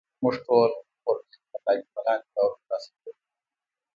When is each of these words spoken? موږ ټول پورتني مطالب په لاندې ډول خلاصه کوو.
موږ 0.21 0.35
ټول 0.45 0.69
پورتني 1.03 1.37
مطالب 1.51 1.87
په 1.93 1.99
لاندې 2.05 2.29
ډول 2.35 2.51
خلاصه 2.61 2.89
کوو. 3.01 3.11